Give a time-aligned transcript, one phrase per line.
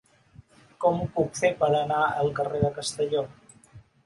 [0.85, 3.23] Com ho puc fer per anar al carrer de Castelló?